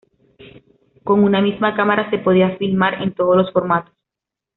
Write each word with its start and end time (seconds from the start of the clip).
Con 1.03 1.23
una 1.23 1.41
misma 1.43 1.75
cámara 1.75 2.09
se 2.09 2.17
podía 2.17 2.57
filmar 2.57 3.03
en 3.03 3.13
todos 3.13 3.37
los 3.37 3.51
formatos. 3.51 3.93